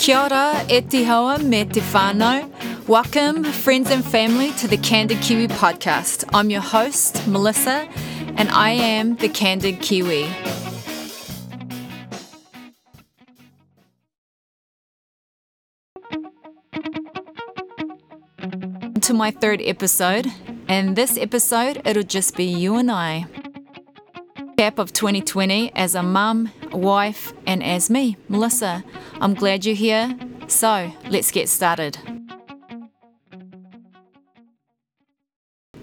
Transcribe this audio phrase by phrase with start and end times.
[0.00, 1.04] Kia ora, e te
[1.44, 2.88] me te whānau.
[2.88, 6.24] Welcome, friends and family, to the Candid Kiwi podcast.
[6.32, 7.86] I'm your host, Melissa,
[8.36, 10.26] and I am the Candid Kiwi.
[19.02, 20.32] To my third episode,
[20.66, 23.26] and this episode, it'll just be you and I.
[24.60, 28.84] Cap of 2020 as a mum, wife, and as me, Melissa.
[29.18, 30.14] I'm glad you're here.
[30.48, 31.96] So, let's get started.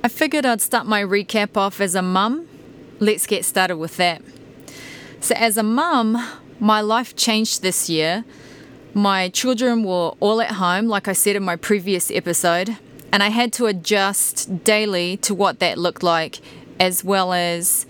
[0.03, 2.47] I figured I'd start my recap off as a mum.
[2.99, 4.21] Let's get started with that.
[5.21, 6.23] So, as a mum,
[6.59, 8.25] my life changed this year.
[8.93, 12.77] My children were all at home, like I said in my previous episode,
[13.11, 16.41] and I had to adjust daily to what that looked like,
[16.79, 17.87] as well as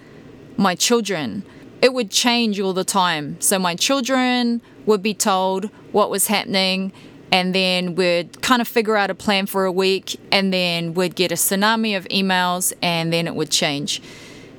[0.58, 1.44] my children.
[1.82, 3.40] It would change all the time.
[3.40, 6.92] So my children would be told what was happening,
[7.32, 11.16] and then we'd kind of figure out a plan for a week, and then we'd
[11.16, 14.02] get a tsunami of emails, and then it would change.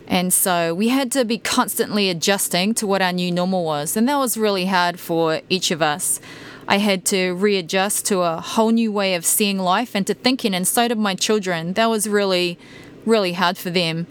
[0.07, 4.09] And so we had to be constantly adjusting to what our new normal was, and
[4.09, 6.21] that was really hard for each of us.
[6.67, 10.55] I had to readjust to a whole new way of seeing life and to thinking,
[10.55, 11.73] and so did my children.
[11.73, 12.59] That was really,
[13.07, 14.07] really hard for them.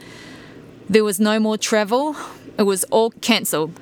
[0.90, 2.16] There was no more travel,
[2.58, 3.78] it was all cancelled.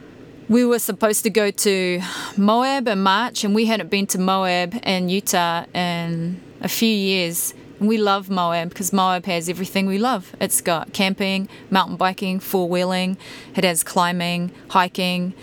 [0.49, 2.01] We were supposed to go to
[2.35, 7.53] Moab in March, and we hadn't been to Moab in Utah in a few years.
[7.79, 10.35] And we love Moab because Moab has everything we love.
[10.41, 13.17] It's got camping, mountain biking, four wheeling,
[13.55, 15.35] it has climbing, hiking.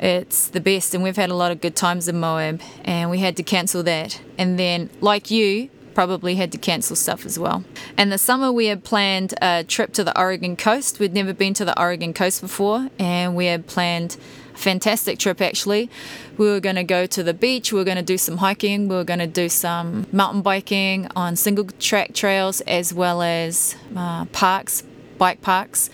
[0.00, 3.18] It's the best, and we've had a lot of good times in Moab, and we
[3.18, 4.20] had to cancel that.
[4.36, 7.64] And then, like you, probably had to cancel stuff as well.
[7.96, 10.98] And the summer we had planned a trip to the Oregon coast.
[10.98, 14.16] We'd never been to the Oregon coast before, and we had planned
[14.54, 15.90] a fantastic trip actually.
[16.36, 18.88] We were going to go to the beach, we were going to do some hiking,
[18.88, 23.76] we were going to do some mountain biking on single track trails as well as
[23.96, 24.82] uh, parks,
[25.18, 25.90] bike parks,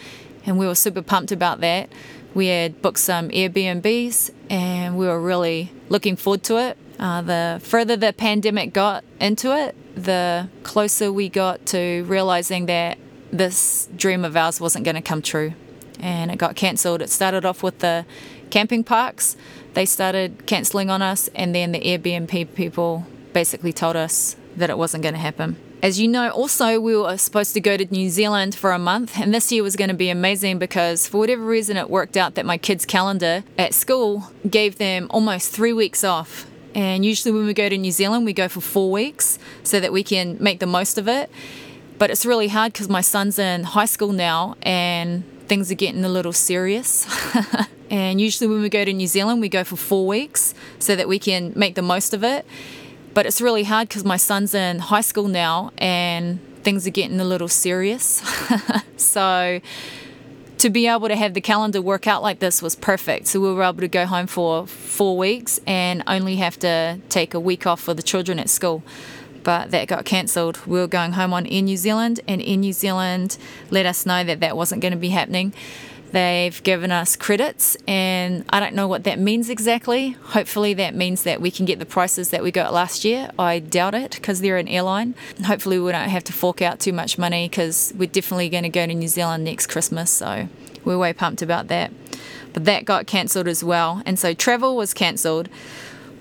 [0.47, 1.91] and we were super pumped about that.
[2.33, 6.77] We had booked some Airbnbs and we were really looking forward to it.
[6.99, 12.99] Uh, the further the pandemic got into it, the closer we got to realizing that
[13.31, 15.55] this dream of ours wasn't going to come true.
[16.01, 17.01] And it got cancelled.
[17.01, 18.05] It started off with the
[18.51, 19.37] camping parks,
[19.75, 24.77] they started cancelling on us, and then the Airbnb people basically told us that it
[24.77, 25.57] wasn't going to happen.
[25.83, 29.19] As you know, also, we were supposed to go to New Zealand for a month,
[29.19, 32.35] and this year was going to be amazing because for whatever reason, it worked out
[32.35, 36.47] that my kids' calendar at school gave them almost three weeks off.
[36.75, 39.91] And usually, when we go to New Zealand, we go for four weeks so that
[39.91, 41.31] we can make the most of it.
[41.99, 46.05] But it's really hard because my son's in high school now and things are getting
[46.05, 47.07] a little serious.
[47.91, 51.09] and usually, when we go to New Zealand, we go for four weeks so that
[51.09, 52.45] we can make the most of it.
[53.13, 57.21] But it's really hard because my son's in high school now and things are getting
[57.21, 58.23] a little serious.
[58.97, 59.61] so
[60.59, 63.27] to be able to have the calendar work out like this was perfect.
[63.29, 67.33] So we were able to go home for four weeks and only have to take
[67.33, 68.83] a week off for the children at school.
[69.43, 70.67] But that got cancelled.
[70.67, 73.39] We were going home on Air New Zealand, and Air New Zealand
[73.71, 75.55] let us know that that wasn't going to be happening.
[76.13, 80.11] They've given us credits, and I don't know what that means exactly.
[80.11, 83.31] Hopefully, that means that we can get the prices that we got last year.
[83.39, 85.15] I doubt it because they're an airline.
[85.47, 88.69] Hopefully, we don't have to fork out too much money because we're definitely going to
[88.69, 90.11] go to New Zealand next Christmas.
[90.11, 90.49] So,
[90.85, 91.93] we're way pumped about that.
[92.53, 95.49] But that got cancelled as well, and so travel was cancelled.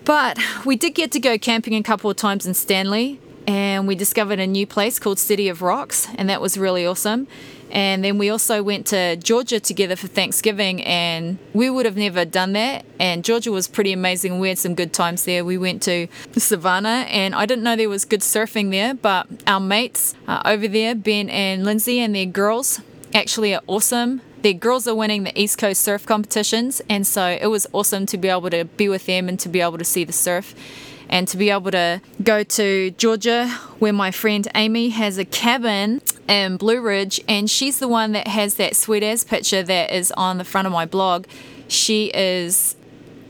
[0.06, 3.96] But we did get to go camping a couple of times in Stanley, and we
[3.96, 7.28] discovered a new place called City of Rocks, and that was really awesome.
[7.72, 12.26] And then we also went to Georgia together for Thanksgiving, and we would have never
[12.26, 12.86] done that.
[13.00, 14.40] And Georgia was pretty amazing.
[14.40, 15.46] We had some good times there.
[15.46, 16.08] We went to
[16.38, 20.68] Savannah, and I didn't know there was good surfing there, but our mates uh, over
[20.68, 22.82] there, Ben and Lindsay, and their girls,
[23.14, 24.22] actually are awesome.
[24.42, 28.18] Their girls are winning the East Coast surf competitions, and so it was awesome to
[28.18, 30.56] be able to be with them and to be able to see the surf
[31.10, 36.02] and to be able to go to Georgia where my friend Amy has a cabin
[36.28, 40.12] in Blue Ridge and she's the one that has that sweet ass picture that is
[40.12, 41.26] on the front of my blog.
[41.68, 42.76] She is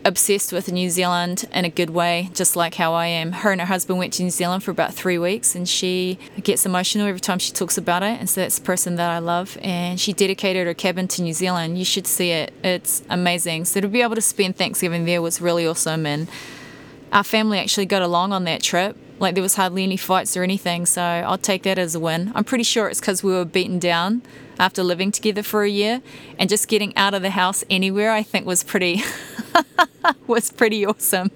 [0.05, 3.31] obsessed with New Zealand in a good way, just like how I am.
[3.31, 6.65] Her and her husband went to New Zealand for about three weeks, and she gets
[6.65, 8.19] emotional every time she talks about it.
[8.19, 9.57] And so that's the person that I love.
[9.61, 11.77] And she dedicated her cabin to New Zealand.
[11.77, 13.65] You should see it, it's amazing.
[13.65, 16.05] So to be able to spend Thanksgiving there was really awesome.
[16.05, 16.27] And
[17.11, 18.97] our family actually got along on that trip.
[19.19, 22.31] Like there was hardly any fights or anything, so I'll take that as a win.
[22.35, 24.21] I'm pretty sure it's because we were beaten down
[24.57, 26.01] after living together for a year,
[26.37, 29.01] and just getting out of the house anywhere I think was pretty
[30.27, 31.31] was pretty awesome.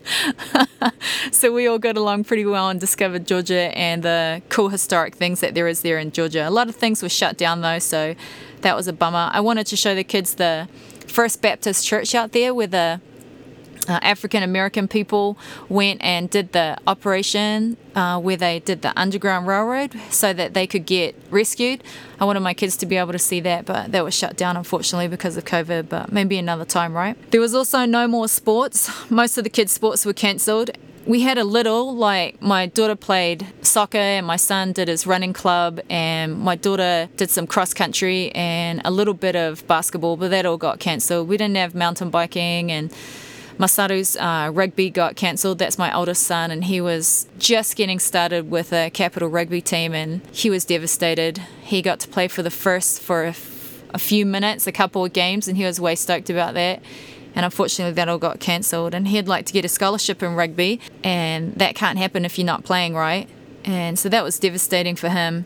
[1.31, 5.42] so we all got along pretty well and discovered Georgia and the cool historic things
[5.42, 6.48] that there is there in Georgia.
[6.48, 8.16] A lot of things were shut down though, so
[8.62, 9.30] that was a bummer.
[9.34, 10.70] I wanted to show the kids the
[11.08, 13.02] First Baptist Church out there where the
[13.88, 15.38] uh, African American people
[15.70, 20.68] went and did the operation uh, where they did the Underground Railroad so that they
[20.68, 21.84] could get rescued.
[22.20, 24.58] I wanted my kids to be able to see that, but that was shut down
[24.58, 27.18] unfortunately because of COVID, but maybe another time, right?
[27.32, 28.90] There was also no more sports.
[29.10, 30.72] Most of the kids' sports were cancelled.
[31.06, 35.34] We had a little, like my daughter played soccer and my son did his running
[35.34, 40.32] club and my daughter did some cross country and a little bit of basketball, but
[40.32, 41.28] that all got cancelled.
[41.28, 42.90] We didn't have mountain biking and
[43.58, 45.60] Masaru's uh, rugby got cancelled.
[45.60, 49.94] That's my oldest son, and he was just getting started with a capital rugby team,
[49.94, 51.38] and he was devastated.
[51.62, 55.06] He got to play for the first for a, f- a few minutes, a couple
[55.06, 56.82] of games, and he was way stoked about that.
[57.36, 58.94] And unfortunately, that all got cancelled.
[58.94, 62.46] And he'd like to get a scholarship in rugby, and that can't happen if you're
[62.46, 63.28] not playing right.
[63.64, 65.46] And so that was devastating for him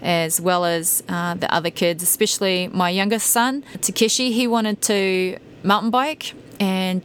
[0.00, 4.32] as well as uh, the other kids, especially my youngest son, Takeshi.
[4.32, 7.02] He wanted to mountain bike and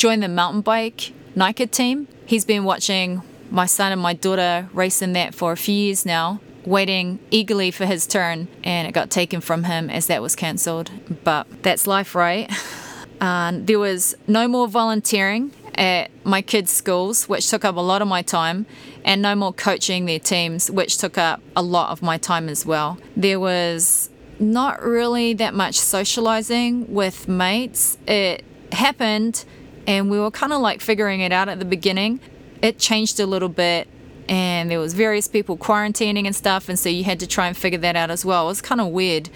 [0.00, 2.08] joined the mountain bike NICA team.
[2.24, 3.20] He's been watching
[3.50, 7.70] my son and my daughter race in that for a few years now, waiting eagerly
[7.70, 10.90] for his turn, and it got taken from him as that was cancelled.
[11.22, 12.50] But that's life, right?
[13.20, 18.00] Uh, there was no more volunteering at my kids' schools, which took up a lot
[18.00, 18.64] of my time,
[19.04, 22.64] and no more coaching their teams, which took up a lot of my time as
[22.64, 22.96] well.
[23.14, 24.08] There was
[24.38, 27.98] not really that much socializing with mates.
[28.06, 29.44] It happened
[29.86, 32.20] and we were kind of like figuring it out at the beginning.
[32.62, 33.88] It changed a little bit
[34.28, 37.56] and there was various people quarantining and stuff and so you had to try and
[37.56, 38.44] figure that out as well.
[38.44, 39.30] It was kind of weird.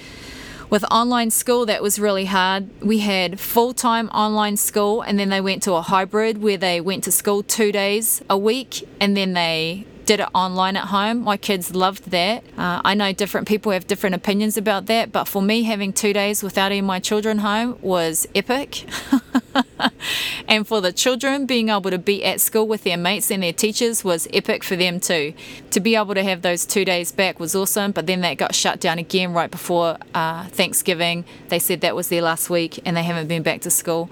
[0.70, 2.68] With online school that was really hard.
[2.80, 7.04] We had full-time online school and then they went to a hybrid where they went
[7.04, 11.22] to school 2 days a week and then they did it online at home.
[11.22, 12.44] My kids loved that.
[12.56, 16.12] Uh, I know different people have different opinions about that, but for me, having two
[16.12, 18.84] days without any of my children home was epic.
[20.48, 23.52] and for the children, being able to be at school with their mates and their
[23.52, 25.34] teachers was epic for them too.
[25.70, 28.54] To be able to have those two days back was awesome, but then that got
[28.54, 31.24] shut down again right before uh, Thanksgiving.
[31.48, 34.10] They said that was their last week and they haven't been back to school.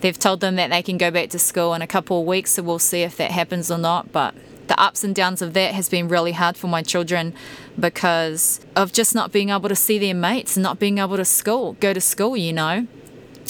[0.00, 2.52] They've told them that they can go back to school in a couple of weeks,
[2.52, 4.10] so we'll see if that happens or not.
[4.10, 4.34] But
[4.68, 7.34] the ups and downs of that has been really hard for my children
[7.78, 11.24] because of just not being able to see their mates and not being able to
[11.24, 12.86] school, go to school, you know.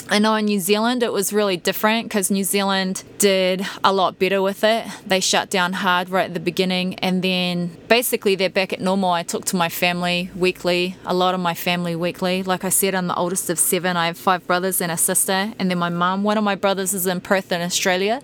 [0.08, 4.18] I know in New Zealand it was really different because New Zealand did a lot
[4.18, 4.84] better with it.
[5.06, 9.10] They shut down hard right at the beginning and then basically they're back at normal.
[9.10, 12.42] I talk to my family weekly, a lot of my family weekly.
[12.42, 13.96] Like I said, I'm the oldest of seven.
[13.96, 16.24] I have five brothers and a sister, and then my mum.
[16.24, 18.22] One of my brothers is in Perth in Australia,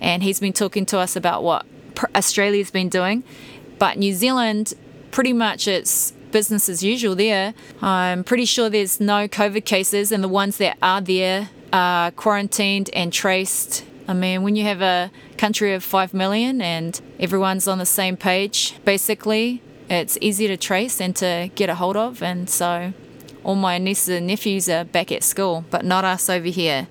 [0.00, 1.64] and he's been talking to us about what
[2.14, 3.22] Australia's been doing.
[3.78, 4.74] But New Zealand,
[5.10, 7.54] pretty much it's business as usual there.
[7.82, 12.90] I'm pretty sure there's no COVID cases, and the ones that are there are quarantined
[12.92, 13.84] and traced.
[14.06, 18.16] I mean, when you have a country of 5 million and everyone's on the same
[18.16, 22.22] page, basically, it's easy to trace and to get a hold of.
[22.22, 22.92] And so
[23.44, 26.88] all my nieces and nephews are back at school, but not us over here.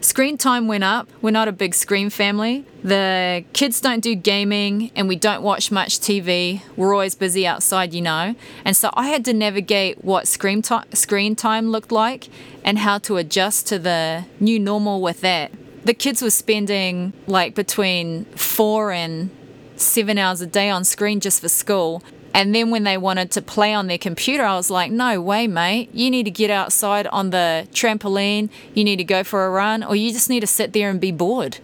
[0.00, 1.08] Screen time went up.
[1.20, 2.64] We're not a big screen family.
[2.84, 6.62] The kids don't do gaming and we don't watch much TV.
[6.76, 8.36] We're always busy outside, you know.
[8.64, 12.28] And so I had to navigate what screen, to- screen time looked like
[12.64, 15.50] and how to adjust to the new normal with that.
[15.84, 19.30] The kids were spending like between four and
[19.76, 22.02] seven hours a day on screen just for school.
[22.38, 25.48] And then when they wanted to play on their computer, I was like, no way,
[25.48, 25.90] mate.
[25.92, 29.82] You need to get outside on the trampoline, you need to go for a run,
[29.82, 31.58] or you just need to sit there and be bored.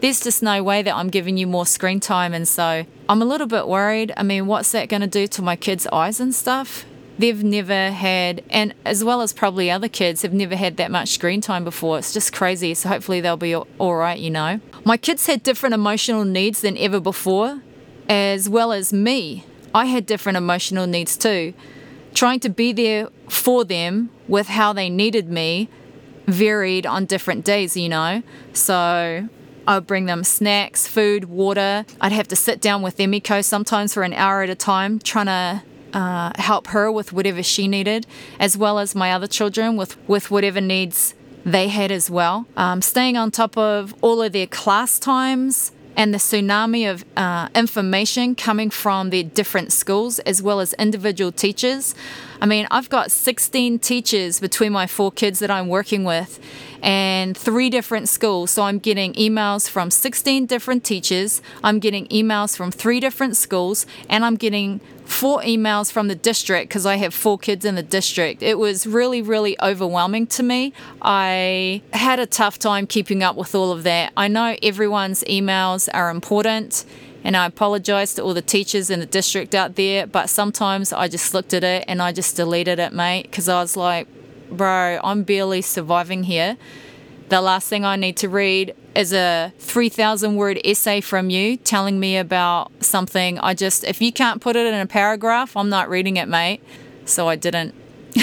[0.00, 2.34] There's just no way that I'm giving you more screen time.
[2.34, 4.12] And so I'm a little bit worried.
[4.16, 6.84] I mean, what's that going to do to my kids' eyes and stuff?
[7.20, 11.10] They've never had, and as well as probably other kids, have never had that much
[11.10, 11.98] screen time before.
[11.98, 12.74] It's just crazy.
[12.74, 14.58] So hopefully they'll be all right, you know.
[14.84, 17.62] My kids had different emotional needs than ever before,
[18.08, 19.44] as well as me.
[19.76, 21.52] I had different emotional needs too.
[22.14, 25.68] Trying to be there for them with how they needed me
[26.26, 28.22] varied on different days, you know.
[28.54, 29.28] So
[29.68, 31.84] I'd bring them snacks, food, water.
[32.00, 35.26] I'd have to sit down with Emiko sometimes for an hour at a time, trying
[35.26, 38.06] to uh, help her with whatever she needed,
[38.40, 41.14] as well as my other children with, with whatever needs
[41.44, 42.46] they had as well.
[42.56, 47.48] Um, staying on top of all of their class times, and the tsunami of uh,
[47.54, 51.94] information coming from the different schools as well as individual teachers.
[52.40, 56.38] I mean, I've got 16 teachers between my four kids that I'm working with
[56.82, 58.50] and three different schools.
[58.50, 63.86] So I'm getting emails from 16 different teachers, I'm getting emails from three different schools,
[64.08, 67.82] and I'm getting four emails from the district because I have four kids in the
[67.82, 68.42] district.
[68.42, 70.72] It was really, really overwhelming to me.
[71.00, 74.12] I had a tough time keeping up with all of that.
[74.16, 76.84] I know everyone's emails are important.
[77.24, 81.08] And I apologize to all the teachers in the district out there, but sometimes I
[81.08, 84.06] just looked at it and I just deleted it, mate, because I was like,
[84.50, 86.56] bro, I'm barely surviving here.
[87.28, 91.98] The last thing I need to read is a 3,000 word essay from you telling
[91.98, 93.38] me about something.
[93.40, 96.62] I just, if you can't put it in a paragraph, I'm not reading it, mate.
[97.04, 97.74] So I didn't.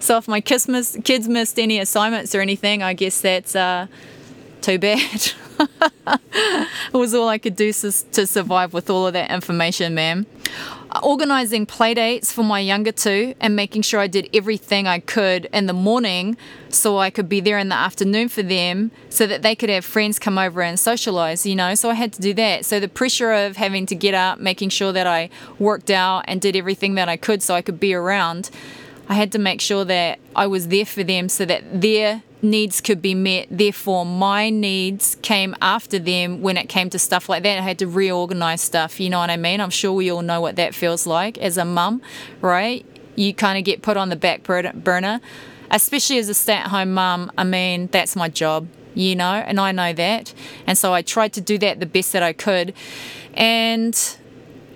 [0.00, 3.86] so if my kids missed, kids missed any assignments or anything, I guess that's uh,
[4.60, 5.32] too bad.
[6.06, 10.26] it was all I could do to survive with all of that information, man
[11.02, 15.66] organizing playdates for my younger two and making sure I did everything I could in
[15.66, 16.36] the morning
[16.70, 19.84] so I could be there in the afternoon for them so that they could have
[19.84, 21.74] friends come over and socialize, you know.
[21.74, 22.64] So I had to do that.
[22.64, 26.40] So the pressure of having to get up, making sure that I worked out and
[26.40, 28.50] did everything that I could so I could be around,
[29.08, 32.80] I had to make sure that I was there for them so that their needs
[32.80, 33.48] could be met.
[33.50, 37.58] Therefore, my needs came after them when it came to stuff like that.
[37.58, 39.00] I had to reorganize stuff.
[39.00, 39.60] You know what I mean?
[39.60, 42.02] I'm sure we all know what that feels like as a mum,
[42.40, 42.84] right?
[43.16, 45.20] You kind of get put on the back burner,
[45.70, 47.32] especially as a stay at home mum.
[47.36, 50.32] I mean, that's my job, you know, and I know that.
[50.66, 52.74] And so I tried to do that the best that I could.
[53.34, 54.16] And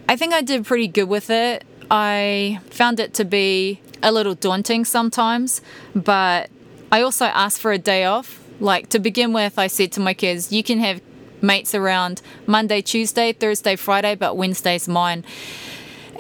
[0.09, 1.65] I think I did pretty good with it.
[1.91, 5.61] I found it to be a little daunting sometimes,
[5.95, 6.51] but
[6.93, 8.39] I also asked for a day off.
[8.61, 11.01] Like to begin with, I said to my kids, you can have
[11.41, 15.25] mates around Monday, Tuesday, Thursday, Friday, but Wednesday's mine.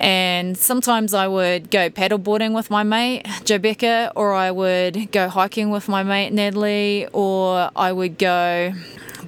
[0.00, 5.70] And sometimes I would go paddleboarding with my mate, Jobecca, or I would go hiking
[5.70, 8.72] with my mate, Natalie, or I would go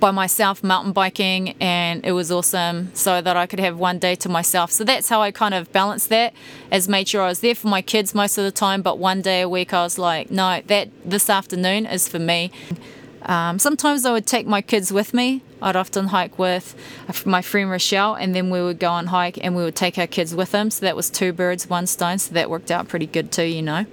[0.04, 4.14] by myself mountain biking and it was awesome so that I could have one day
[4.16, 4.70] to myself.
[4.70, 6.34] So that's how I kind of balanced that
[6.70, 9.22] as made sure I was there for my kids most of the time, but one
[9.22, 12.50] day a week I was like, no, that this afternoon is for me.
[13.22, 15.40] Um, sometimes I would take my kids with me.
[15.62, 16.74] I'd often hike with
[17.24, 20.06] my friend Rochelle, and then we would go on hike and we would take our
[20.06, 20.70] kids with them.
[20.70, 22.18] So that was two birds, one stone.
[22.18, 23.86] So that worked out pretty good too, you know.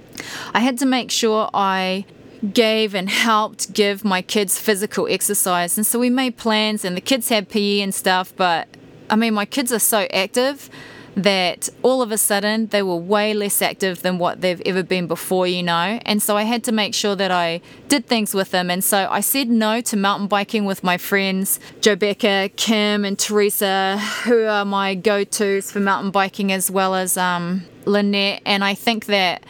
[0.52, 2.04] I had to make sure I
[2.52, 5.76] gave and helped give my kids physical exercise.
[5.76, 8.32] And so we made plans, and the kids had PE and stuff.
[8.36, 8.68] But
[9.08, 10.70] I mean, my kids are so active
[11.14, 15.06] that all of a sudden they were way less active than what they've ever been
[15.06, 16.00] before, you know.
[16.06, 18.70] And so I had to make sure that I did things with them.
[18.70, 23.98] And so I said no to mountain biking with my friends, Jobecca, Kim, and Teresa,
[24.24, 28.40] who are my go tos for mountain biking, as well as um, Lynette.
[28.46, 29.44] And I think that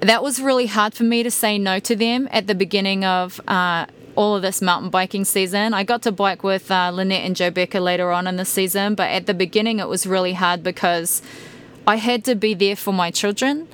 [0.00, 3.40] that was really hard for me to say no to them at the beginning of
[3.48, 5.74] uh, all of this mountain biking season.
[5.74, 9.10] I got to bike with uh, Lynette and Jobecca later on in the season, but
[9.10, 11.22] at the beginning it was really hard because
[11.86, 13.68] I had to be there for my children.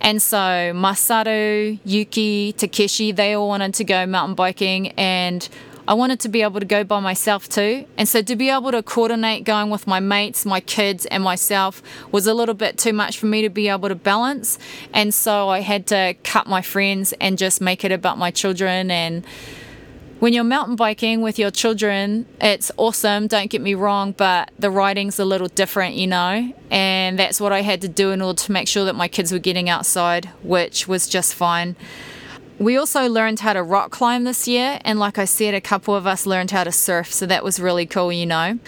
[0.00, 5.48] And so Masaru, Yuki, Takeshi, they all wanted to go mountain biking and
[5.88, 7.86] I wanted to be able to go by myself too.
[7.96, 11.82] And so to be able to coordinate going with my mates, my kids, and myself
[12.12, 14.58] was a little bit too much for me to be able to balance.
[14.92, 18.90] And so I had to cut my friends and just make it about my children
[18.90, 19.24] and
[20.18, 24.68] when you're mountain biking with your children, it's awesome, don't get me wrong, but the
[24.68, 26.52] riding's a little different, you know?
[26.72, 29.30] And that's what I had to do in order to make sure that my kids
[29.30, 31.76] were getting outside, which was just fine.
[32.58, 35.94] We also learned how to rock climb this year, and like I said, a couple
[35.94, 38.58] of us learned how to surf, so that was really cool, you know.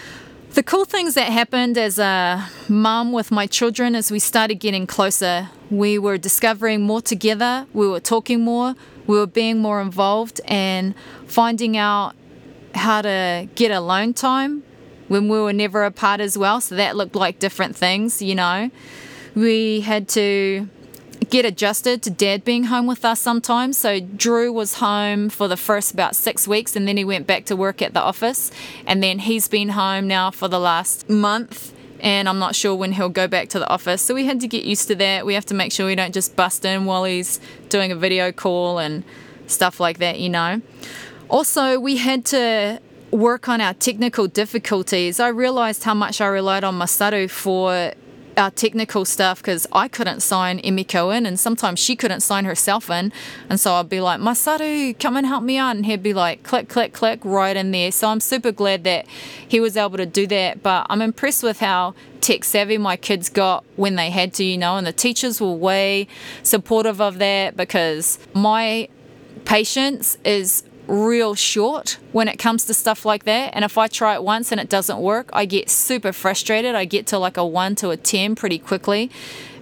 [0.53, 4.55] The cool things that happened as a uh, mum with my children as we started
[4.55, 8.75] getting closer, we were discovering more together, we were talking more,
[9.07, 10.95] we were being more involved, and
[11.27, 12.15] finding out
[12.75, 14.63] how to get alone time
[15.09, 16.61] when we were never apart as well.
[16.61, 18.71] So that looked like different things, you know.
[19.35, 20.69] We had to
[21.31, 23.77] get adjusted to dad being home with us sometimes.
[23.77, 27.45] So Drew was home for the first about six weeks and then he went back
[27.45, 28.51] to work at the office.
[28.85, 31.73] And then he's been home now for the last month.
[32.01, 34.01] And I'm not sure when he'll go back to the office.
[34.01, 35.25] So we had to get used to that.
[35.25, 38.31] We have to make sure we don't just bust in while he's doing a video
[38.31, 39.03] call and
[39.47, 40.61] stuff like that, you know.
[41.29, 45.19] Also, we had to work on our technical difficulties.
[45.19, 47.93] I realized how much I relied on Masaru for
[48.37, 52.89] our technical stuff because I couldn't sign Emiko in and sometimes she couldn't sign herself
[52.89, 53.11] in.
[53.49, 55.75] And so I'd be like, Masaru, come and help me out.
[55.75, 57.91] And he'd be like, click, click, click, right in there.
[57.91, 59.05] So I'm super glad that
[59.47, 60.63] he was able to do that.
[60.63, 64.57] But I'm impressed with how tech savvy my kids got when they had to, you
[64.57, 66.07] know, and the teachers were way
[66.43, 68.87] supportive of that because my
[69.45, 73.51] patience is real short when it comes to stuff like that.
[73.53, 76.75] And if I try it once and it doesn't work, I get super frustrated.
[76.75, 79.11] I get to like a 1 to a 10 pretty quickly.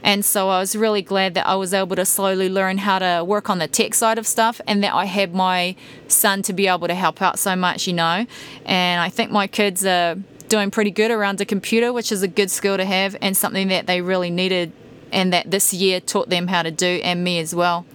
[0.01, 3.23] And so I was really glad that I was able to slowly learn how to
[3.23, 5.75] work on the tech side of stuff and that I had my
[6.07, 8.25] son to be able to help out so much, you know.
[8.65, 10.15] And I think my kids are
[10.47, 13.67] doing pretty good around the computer, which is a good skill to have and something
[13.67, 14.71] that they really needed
[15.11, 17.85] and that this year taught them how to do and me as well.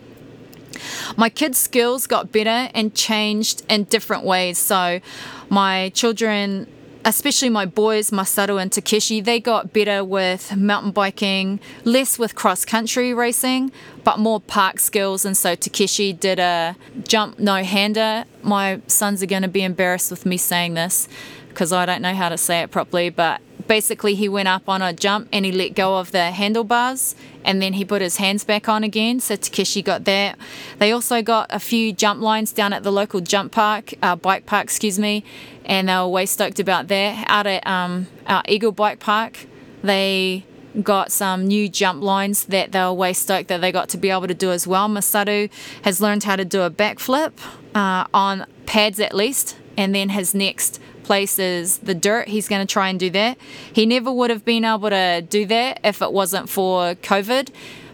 [1.17, 4.59] My kids' skills got better and changed in different ways.
[4.59, 5.01] So,
[5.49, 6.67] my children,
[7.05, 12.65] especially my boys, Masaru and Takeshi, they got better with mountain biking, less with cross
[12.65, 15.25] country racing, but more park skills.
[15.25, 16.77] And so, Takeshi did a
[17.07, 18.25] jump no hander.
[18.43, 21.09] My sons are going to be embarrassed with me saying this
[21.49, 24.83] because I don't know how to say it properly, but basically he went up on
[24.83, 28.45] a jump and he let go of the handlebars and then he put his hands
[28.45, 29.21] back on again.
[29.21, 30.39] So Takeshi got that.
[30.79, 34.47] They also got a few jump lines down at the local jump park, uh, bike
[34.47, 35.25] park, excuse me,
[35.65, 37.25] and they were way stoked about that.
[37.29, 39.47] Out at um, our Eagle Bike Park,
[39.83, 40.45] they
[40.83, 44.11] got some new jump lines that they were way stoked that they got to be
[44.11, 44.89] able to do as well.
[44.89, 45.51] Masaru
[45.83, 47.33] has learned how to do a backflip
[47.75, 52.71] uh, on pads at least, and then his next places the dirt, he's going to
[52.71, 53.39] try and do that.
[53.73, 57.51] He never would have been able to do that if it wasn't for COVID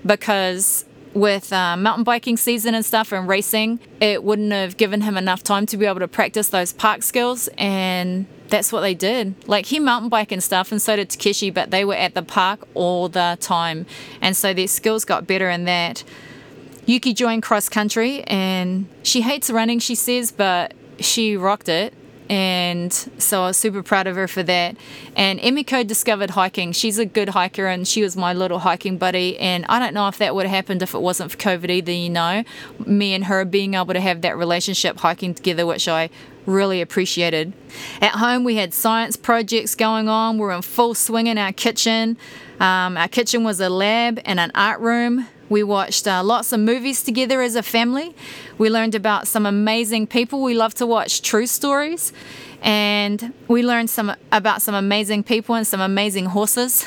[0.07, 5.17] because with uh, mountain biking season and stuff and racing, it wouldn't have given him
[5.17, 7.49] enough time to be able to practice those park skills.
[7.59, 9.35] And that's what they did.
[9.49, 12.23] Like he mountain bike and stuff, and so did Takeshi, but they were at the
[12.23, 13.87] park all the time.
[14.21, 16.05] And so their skills got better in that.
[16.87, 21.95] Yuki joined cross country and she hates running, she says, but she rocked it
[22.31, 24.77] and so I was super proud of her for that.
[25.17, 26.71] And Emiko discovered hiking.
[26.71, 29.37] She's a good hiker, and she was my little hiking buddy.
[29.41, 31.91] And I don't know if that would have happened if it wasn't for COVID either.
[31.91, 32.45] You know,
[32.87, 36.09] me and her being able to have that relationship hiking together, which I
[36.47, 37.53] really appreciated.
[38.01, 40.39] At home, we had science projects going on.
[40.39, 42.16] We're in full swing in our kitchen.
[42.61, 45.27] Um, our kitchen was a lab and an art room.
[45.51, 48.15] We watched uh, lots of movies together as a family.
[48.57, 50.43] We learned about some amazing people.
[50.43, 52.13] We love to watch true stories.
[52.63, 56.87] And we learned some about some amazing people and some amazing horses.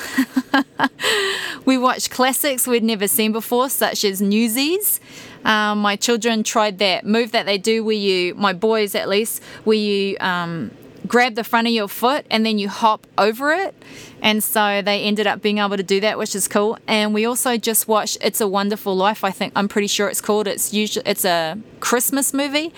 [1.66, 4.98] we watched classics we'd never seen before, such as Newsies.
[5.44, 9.42] Um, my children tried that move that they do where you, my boys at least,
[9.64, 10.70] where you um,
[11.06, 13.74] grab the front of your foot and then you hop over it.
[14.22, 16.78] And so they ended up being able to do that, which is cool.
[16.86, 19.22] And we also just watched It's a Wonderful Life.
[19.24, 20.46] I think I'm pretty sure it's called.
[20.46, 22.72] It's usually it's a Christmas movie.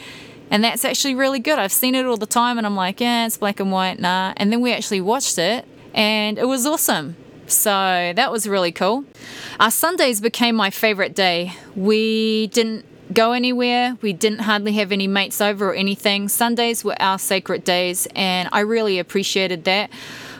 [0.50, 1.58] And that's actually really good.
[1.58, 4.32] I've seen it all the time and I'm like, yeah, it's black and white, nah.
[4.36, 7.16] And then we actually watched it and it was awesome.
[7.48, 9.04] So that was really cool.
[9.60, 11.52] Our Sundays became my favorite day.
[11.74, 13.96] We didn't go anywhere.
[14.02, 16.28] We didn't hardly have any mates over or anything.
[16.28, 19.90] Sundays were our sacred days, and I really appreciated that.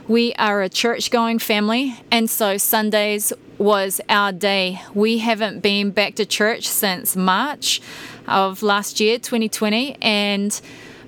[0.09, 4.81] We are a church going family, and so Sundays was our day.
[4.94, 7.81] We haven't been back to church since March
[8.29, 10.61] of last year, 2020, and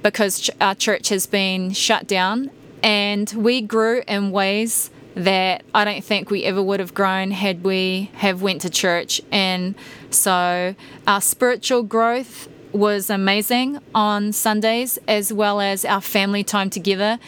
[0.02, 2.50] because our church has been shut down,
[2.82, 7.64] and we grew in ways that I don't think we ever would have grown had
[7.64, 9.20] we have went to church.
[9.32, 9.74] And
[10.10, 10.74] so
[11.06, 17.18] our spiritual growth was amazing on Sundays as well as our family time together.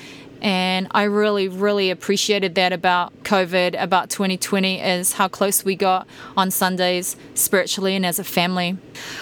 [0.43, 6.07] And I really, really appreciated that about COVID, about 2020, is how close we got
[6.35, 8.79] on Sundays spiritually and as a family.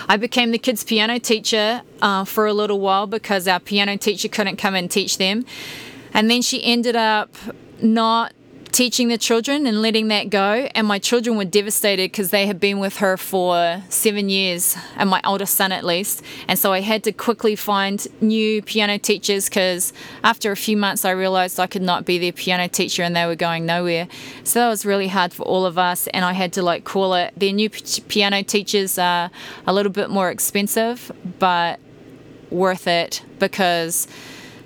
[0.09, 4.29] I became the kids' piano teacher uh, for a little while because our piano teacher
[4.29, 5.45] couldn't come and teach them.
[6.15, 7.35] And then she ended up
[7.83, 8.33] not
[8.79, 10.69] teaching the children and letting that go.
[10.73, 15.11] And my children were devastated because they had been with her for seven years, and
[15.11, 16.23] my oldest son at least.
[16.47, 21.05] And so I had to quickly find new piano teachers because after a few months,
[21.05, 24.07] I realized I could not be their piano teacher and they were going nowhere.
[24.45, 26.07] So that was really hard for all of us.
[26.15, 27.35] And I had to like call it.
[27.37, 29.33] Their new piano teachers are
[29.67, 31.11] a little bit more expensive,
[31.41, 31.81] but
[32.53, 34.07] worth it because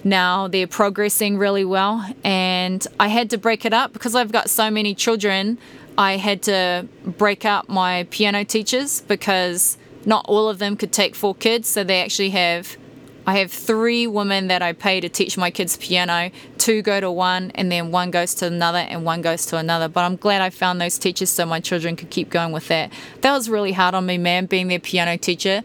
[0.04, 2.04] now they're progressing really well.
[2.24, 5.58] And I had to break it up because I've got so many children.
[5.96, 11.14] I had to break up my piano teachers because not all of them could take
[11.14, 11.68] four kids.
[11.68, 12.76] So they actually have
[13.24, 16.32] I have three women that I pay to teach my kids piano.
[16.58, 19.88] Two go to one, and then one goes to another, and one goes to another.
[19.88, 22.92] But I'm glad I found those teachers so my children could keep going with that.
[23.20, 25.62] That was really hard on me, man, being their piano teacher.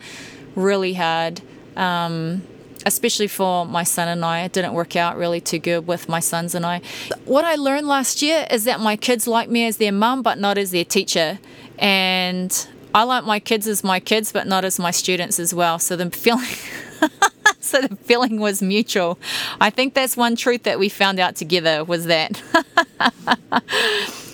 [0.55, 1.41] Really hard.
[1.75, 2.43] Um,
[2.87, 4.41] especially for my son and I.
[4.43, 6.81] It didn't work out really too good with my sons and I.
[7.25, 10.39] What I learned last year is that my kids like me as their mum, but
[10.39, 11.37] not as their teacher.
[11.77, 15.79] And I like my kids as my kids, but not as my students as well.
[15.79, 16.55] So the feeling.
[17.59, 19.19] so the feeling was mutual.
[19.59, 22.41] I think that's one truth that we found out together was that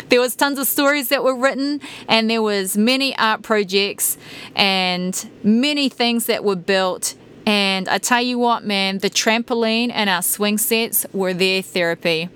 [0.10, 4.16] there was tons of stories that were written and there was many art projects
[4.56, 10.10] and many things that were built and I tell you what, man, the trampoline and
[10.10, 12.29] our swing sets were their therapy.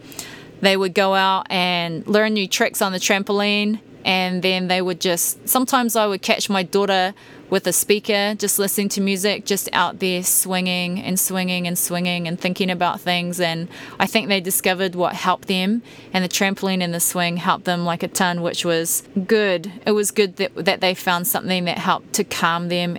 [0.61, 4.99] They would go out and learn new tricks on the trampoline, and then they would
[4.99, 5.47] just.
[5.47, 7.13] Sometimes I would catch my daughter
[7.49, 12.27] with a speaker, just listening to music, just out there swinging and swinging and swinging
[12.27, 13.39] and thinking about things.
[13.39, 17.65] And I think they discovered what helped them, and the trampoline and the swing helped
[17.65, 19.71] them like a ton, which was good.
[19.85, 22.97] It was good that, that they found something that helped to calm them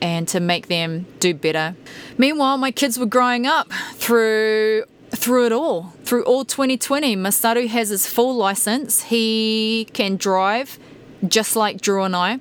[0.00, 1.74] and to make them do better.
[2.16, 7.16] Meanwhile, my kids were growing up through through it all, through all 2020.
[7.16, 9.02] Masaru has his full license.
[9.02, 10.78] He can drive
[11.26, 12.38] just like Drew and I.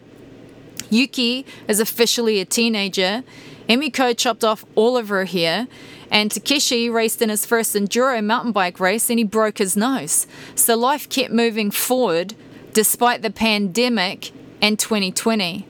[0.89, 3.24] Yuki is officially a teenager.
[3.67, 5.67] Emiko chopped off all of her hair.
[6.12, 10.26] And Takeshi raced in his first enduro mountain bike race and he broke his nose.
[10.56, 12.34] So life kept moving forward
[12.74, 15.65] despite the pandemic and 2020.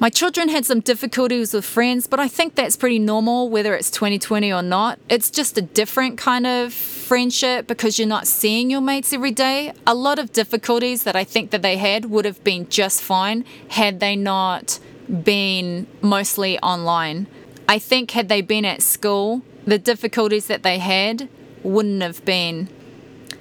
[0.00, 3.90] My children had some difficulties with friends, but I think that's pretty normal whether it's
[3.90, 5.00] 2020 or not.
[5.08, 9.72] It's just a different kind of friendship because you're not seeing your mates every day.
[9.88, 13.44] A lot of difficulties that I think that they had would have been just fine
[13.70, 14.78] had they not
[15.24, 17.26] been mostly online.
[17.68, 21.28] I think had they been at school, the difficulties that they had
[21.64, 22.68] wouldn't have been.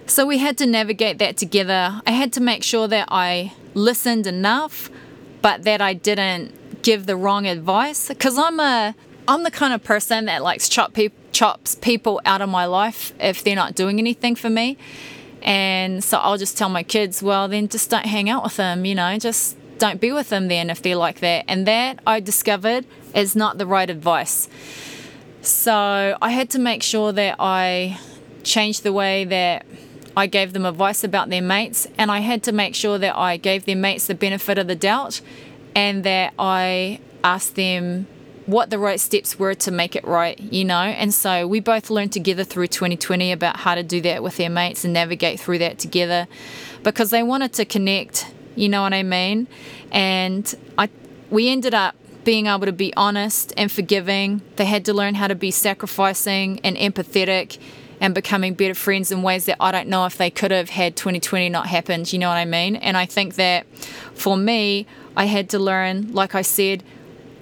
[0.07, 2.01] So we had to navigate that together.
[2.07, 4.89] I had to make sure that I listened enough
[5.41, 8.95] but that I didn't give the wrong advice because I'm a
[9.27, 13.13] I'm the kind of person that likes chop pe- chops people out of my life
[13.19, 14.77] if they're not doing anything for me.
[15.41, 18.85] And so I'll just tell my kids, well, then just don't hang out with them,
[18.85, 21.45] you know, just don't be with them then if they're like that.
[21.47, 24.47] And that I discovered is not the right advice.
[25.41, 27.99] So I had to make sure that I
[28.43, 29.65] changed the way that
[30.17, 33.37] I gave them advice about their mates, and I had to make sure that I
[33.37, 35.21] gave their mates the benefit of the doubt
[35.75, 38.07] and that I asked them
[38.47, 40.81] what the right steps were to make it right, you know?
[40.81, 44.49] And so we both learned together through 2020 about how to do that with their
[44.49, 46.27] mates and navigate through that together
[46.81, 48.25] because they wanted to connect,
[48.55, 49.47] you know what I mean?
[49.91, 50.89] And I
[51.29, 54.41] we ended up being able to be honest and forgiving.
[54.55, 57.59] They had to learn how to be sacrificing and empathetic
[57.99, 60.95] and becoming better friends in ways that I don't know if they could have had
[60.95, 62.11] 2020 not happened.
[62.13, 62.75] You know what I mean?
[62.75, 63.65] And I think that
[64.13, 66.83] for me, I had to learn, like I said,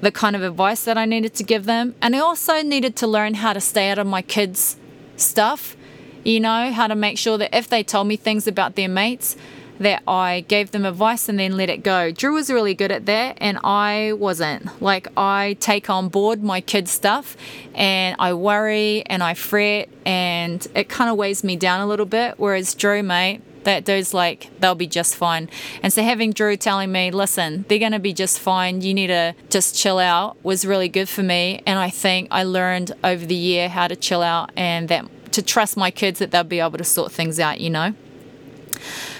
[0.01, 1.95] the kind of advice that I needed to give them.
[2.01, 4.77] And I also needed to learn how to stay out of my kids'
[5.17, 5.75] stuff,
[6.23, 9.35] you know, how to make sure that if they told me things about their mates,
[9.79, 12.11] that I gave them advice and then let it go.
[12.11, 14.81] Drew was really good at that, and I wasn't.
[14.81, 17.35] Like, I take on board my kids' stuff
[17.73, 22.05] and I worry and I fret, and it kind of weighs me down a little
[22.05, 22.35] bit.
[22.37, 25.49] Whereas Drew, mate, that dude's like, they'll be just fine.
[25.83, 29.07] And so having Drew telling me, listen, they're going to be just fine, you need
[29.07, 31.61] to just chill out, was really good for me.
[31.65, 35.41] And I think I learned over the year how to chill out and that to
[35.41, 37.93] trust my kids that they'll be able to sort things out, you know?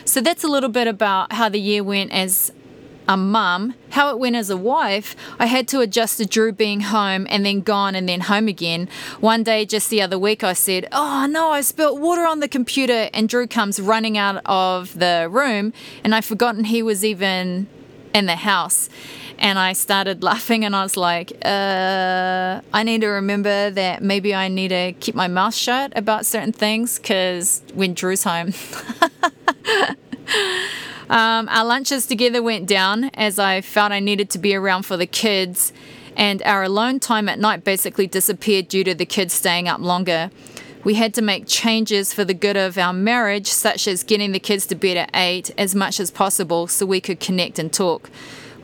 [0.06, 2.52] So that's a little bit about how the year went as
[3.08, 3.76] a mum.
[3.92, 7.46] How it went as a wife, I had to adjust to Drew being home and
[7.46, 8.90] then gone and then home again.
[9.20, 12.48] One day, just the other week, I said, Oh no, I spilt water on the
[12.48, 17.68] computer, and Drew comes running out of the room, and I'd forgotten he was even
[18.16, 18.90] in the house.
[19.38, 24.34] And I started laughing and I was like, uh, I need to remember that maybe
[24.34, 28.54] I need to keep my mouth shut about certain things because when Drew's home.
[31.10, 34.96] um, our lunches together went down as I felt I needed to be around for
[34.96, 35.74] the kids,
[36.16, 40.32] and our alone time at night basically disappeared due to the kids staying up longer.
[40.86, 44.40] We had to make changes for the good of our marriage, such as getting the
[44.40, 48.12] kids to bed at 8 as much as possible so we could connect and talk.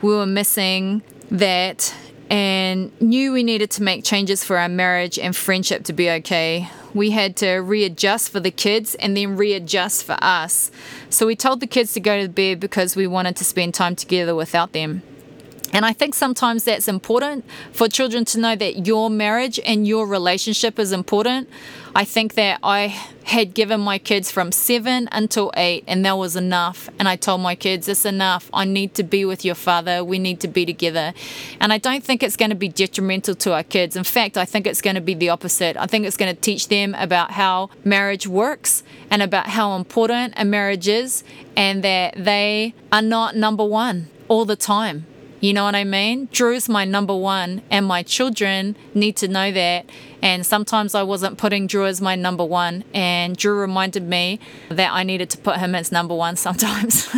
[0.00, 1.92] We were missing that
[2.30, 6.68] and knew we needed to make changes for our marriage and friendship to be okay.
[6.94, 10.70] We had to readjust for the kids and then readjust for us.
[11.10, 13.96] So we told the kids to go to bed because we wanted to spend time
[13.96, 15.02] together without them.
[15.72, 20.06] And I think sometimes that's important for children to know that your marriage and your
[20.06, 21.48] relationship is important.
[21.94, 22.88] I think that I
[23.24, 26.90] had given my kids from seven until eight, and that was enough.
[26.98, 28.50] And I told my kids, it's enough.
[28.52, 30.04] I need to be with your father.
[30.04, 31.14] We need to be together.
[31.60, 33.96] And I don't think it's going to be detrimental to our kids.
[33.96, 35.76] In fact, I think it's going to be the opposite.
[35.76, 40.34] I think it's going to teach them about how marriage works and about how important
[40.36, 41.24] a marriage is,
[41.56, 45.06] and that they are not number one all the time
[45.42, 46.28] you know what I mean?
[46.30, 49.86] Drew's my number one, and my children need to know that.
[50.22, 54.92] And sometimes I wasn't putting Drew as my number one, and Drew reminded me that
[54.92, 57.08] I needed to put him as number one sometimes.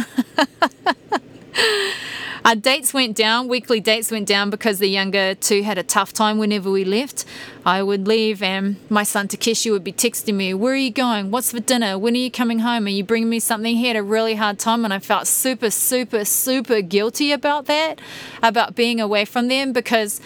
[2.44, 6.12] Our dates went down, weekly dates went down because the younger two had a tough
[6.12, 7.24] time whenever we left.
[7.64, 11.30] I would leave and my son Takeshi would be texting me, Where are you going?
[11.30, 11.98] What's for dinner?
[11.98, 12.85] When are you coming home?
[12.85, 13.74] Are you bringing me something?
[13.74, 17.98] He had a really hard time and I felt super, super, super guilty about that,
[18.42, 20.20] about being away from them because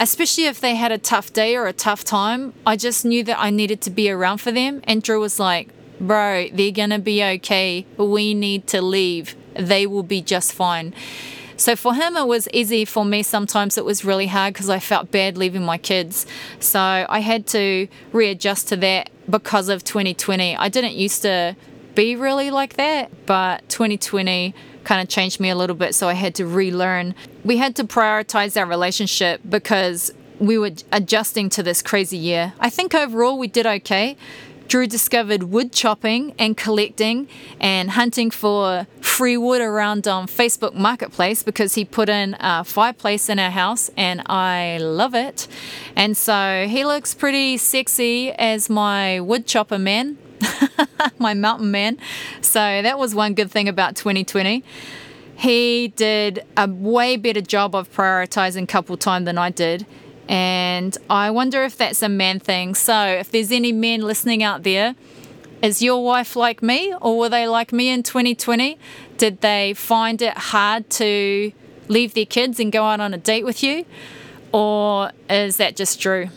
[0.00, 3.38] especially if they had a tough day or a tough time, I just knew that
[3.38, 4.80] I needed to be around for them.
[4.88, 5.68] And Drew was like,
[6.00, 7.86] Bro, they're gonna be okay.
[7.96, 9.36] We need to leave.
[9.54, 10.92] They will be just fine.
[11.56, 12.84] So for him, it was easy.
[12.84, 16.26] For me, sometimes it was really hard because I felt bad leaving my kids.
[16.60, 20.56] So I had to readjust to that because of 2020.
[20.56, 21.56] I didn't used to
[21.94, 25.94] be really like that, but 2020 kind of changed me a little bit.
[25.94, 27.14] So I had to relearn.
[27.44, 32.52] We had to prioritize our relationship because we were adjusting to this crazy year.
[32.58, 34.16] I think overall we did okay.
[34.68, 37.28] Drew discovered wood chopping and collecting
[37.60, 43.28] and hunting for free wood around um, Facebook Marketplace because he put in a fireplace
[43.28, 45.46] in our house and I love it.
[45.94, 50.18] And so he looks pretty sexy as my wood chopper man,
[51.18, 51.98] my mountain man.
[52.40, 54.64] So that was one good thing about 2020
[55.36, 59.84] he did a way better job of prioritizing couple time than I did.
[60.28, 62.74] And I wonder if that's a man thing.
[62.74, 64.94] So, if there's any men listening out there,
[65.62, 68.78] is your wife like me or were they like me in 2020?
[69.16, 71.52] Did they find it hard to
[71.88, 73.86] leave their kids and go out on a date with you?
[74.52, 76.28] Or is that just Drew?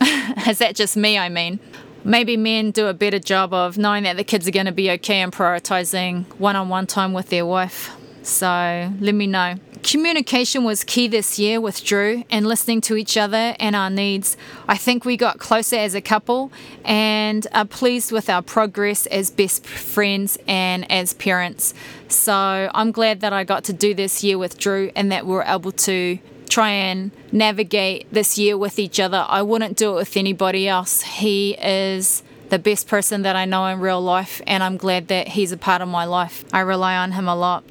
[0.46, 1.60] is that just me, I mean?
[2.04, 4.90] Maybe men do a better job of knowing that the kids are going to be
[4.90, 7.90] okay and prioritizing one on one time with their wife.
[8.22, 9.54] So let me know.
[9.84, 14.34] Communication was key this year with Drew and listening to each other and our needs.
[14.66, 16.50] I think we got closer as a couple
[16.86, 21.74] and are pleased with our progress as best friends and as parents.
[22.08, 25.36] So I'm glad that I got to do this year with Drew and that we
[25.36, 26.18] are able to
[26.48, 29.26] try and navigate this year with each other.
[29.28, 31.02] I wouldn't do it with anybody else.
[31.02, 35.28] He is the best person that I know in real life, and I'm glad that
[35.28, 36.42] he's a part of my life.
[36.54, 37.64] I rely on him a lot.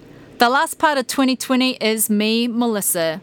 [0.43, 3.21] The last part of 2020 is me, Melissa.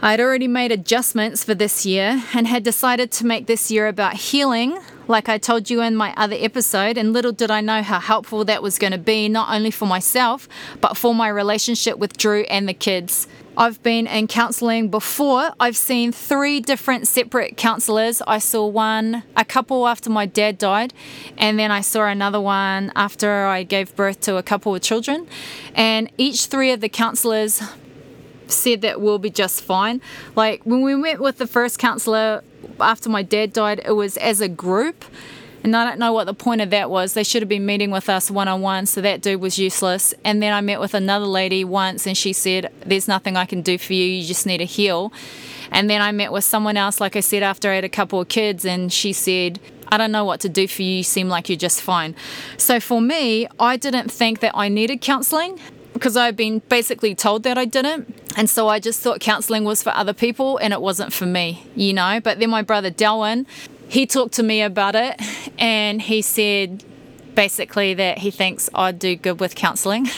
[0.00, 4.14] I'd already made adjustments for this year and had decided to make this year about
[4.14, 7.98] healing, like I told you in my other episode, and little did I know how
[7.98, 10.48] helpful that was going to be, not only for myself,
[10.80, 13.26] but for my relationship with Drew and the kids.
[13.58, 15.50] I've been in counseling before.
[15.58, 18.22] I've seen three different separate counselors.
[18.24, 20.94] I saw one a couple after my dad died,
[21.36, 25.26] and then I saw another one after I gave birth to a couple of children.
[25.74, 27.60] And each three of the counselors
[28.46, 30.02] said that we'll be just fine.
[30.36, 32.44] Like when we went with the first counselor
[32.78, 35.04] after my dad died, it was as a group.
[35.64, 37.14] And I don't know what the point of that was.
[37.14, 40.14] They should have been meeting with us one on one, so that dude was useless.
[40.24, 43.62] And then I met with another lady once, and she said, There's nothing I can
[43.62, 45.12] do for you, you just need to heal.
[45.70, 48.20] And then I met with someone else, like I said, after I had a couple
[48.20, 51.28] of kids, and she said, I don't know what to do for you, you seem
[51.28, 52.14] like you're just fine.
[52.56, 55.58] So for me, I didn't think that I needed counseling
[55.94, 58.14] because I've been basically told that I didn't.
[58.36, 61.66] And so I just thought counseling was for other people and it wasn't for me,
[61.74, 62.20] you know.
[62.20, 63.46] But then my brother Delwyn,
[63.88, 65.20] he talked to me about it
[65.58, 66.84] and he said
[67.34, 70.08] basically that he thinks I'd do good with counseling.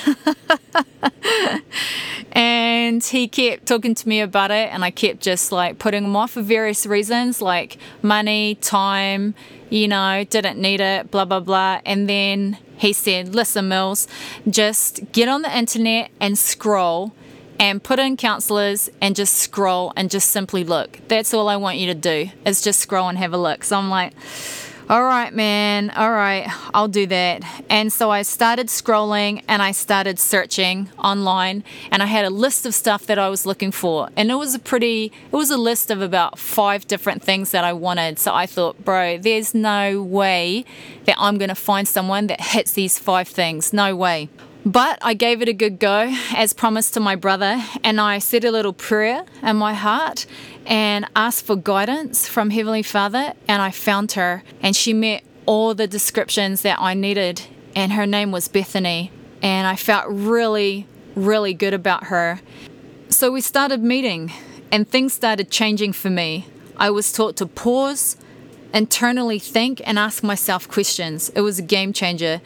[2.32, 6.16] and he kept talking to me about it and I kept just like putting him
[6.16, 9.34] off for various reasons like money, time,
[9.68, 11.80] you know, didn't need it, blah, blah, blah.
[11.84, 14.08] And then he said, Listen, Mills,
[14.48, 17.12] just get on the internet and scroll
[17.60, 20.98] and put in counselors and just scroll and just simply look.
[21.08, 23.64] That's all I want you to do is just scroll and have a look.
[23.64, 24.14] So I'm like,
[24.88, 27.44] all right, man, all right, I'll do that.
[27.68, 32.64] And so I started scrolling and I started searching online and I had a list
[32.64, 34.08] of stuff that I was looking for.
[34.16, 37.62] And it was a pretty, it was a list of about five different things that
[37.62, 38.18] I wanted.
[38.18, 40.64] So I thought, bro, there's no way
[41.04, 43.72] that I'm going to find someone that hits these five things.
[43.72, 44.30] No way.
[44.70, 48.44] But I gave it a good go, as promised to my brother, and I said
[48.44, 50.26] a little prayer in my heart
[50.64, 55.74] and asked for guidance from Heavenly Father, and I found her, and she met all
[55.74, 57.42] the descriptions that I needed,
[57.74, 59.10] and her name was Bethany,
[59.42, 62.40] and I felt really, really good about her.
[63.08, 64.32] So we started meeting,
[64.70, 66.46] and things started changing for me.
[66.76, 68.16] I was taught to pause,
[68.72, 71.28] internally think, and ask myself questions.
[71.30, 72.40] It was a game changer.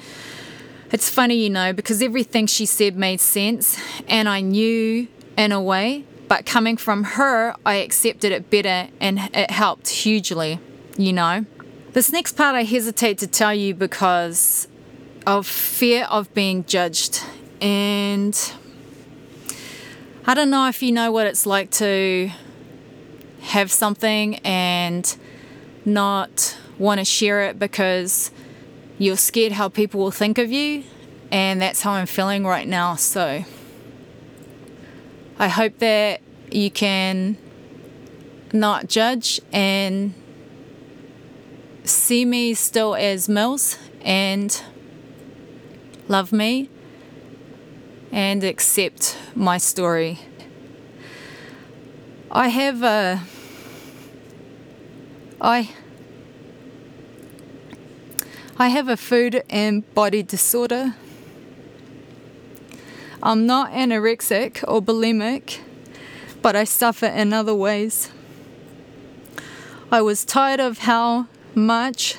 [0.95, 3.77] It's funny, you know, because everything she said made sense
[4.07, 9.19] and I knew in a way, but coming from her, I accepted it better and
[9.35, 10.61] it helped hugely,
[10.97, 11.47] you know.
[11.95, 14.69] This next part I hesitate to tell you because
[15.27, 17.25] of fear of being judged.
[17.61, 18.41] And
[20.29, 22.31] I don't know if you know what it's like to
[23.41, 25.17] have something and
[25.85, 28.31] not want to share it because
[28.99, 30.85] you're scared how people will think of you,
[31.31, 32.95] and that's how I'm feeling right now.
[32.97, 33.45] So
[35.39, 37.37] I hope that you can
[38.53, 40.15] not judge and
[41.83, 44.63] see me still as Mills and
[46.09, 46.71] love me
[48.13, 50.21] and accept my story.
[52.31, 53.23] I have a
[55.41, 55.71] I
[58.57, 60.95] I have a food and body disorder.
[63.21, 65.59] I'm not anorexic or bulimic,
[66.41, 68.13] but I suffer in other ways.
[69.91, 72.17] I was tired of how much